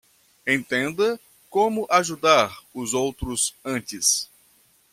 Entenda 0.47 1.19
como 1.47 1.85
ajudar 1.87 2.51
os 2.73 2.95
outros 2.95 3.53
antes 3.63 4.27